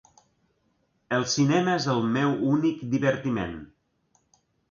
El 1.17 1.25
cinema 1.33 1.75
és 1.81 1.85
el 1.93 2.01
meu 2.17 2.33
únic 2.53 2.81
divertiment. 2.95 3.57